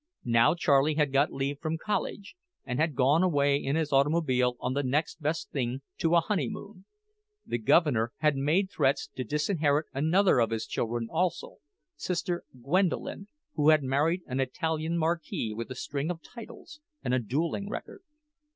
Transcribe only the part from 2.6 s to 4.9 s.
and had gone away in his automobile on the